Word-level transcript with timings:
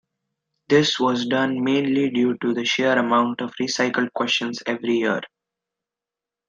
This 0.67 0.99
was 0.99 1.27
done 1.27 1.63
mainly 1.63 2.09
due 2.09 2.35
to 2.39 2.55
the 2.55 2.65
sheer 2.65 2.97
amount 2.97 3.39
of 3.39 3.53
recycled 3.61 4.11
questions 4.13 4.63
every 4.65 4.95
year. 4.95 5.21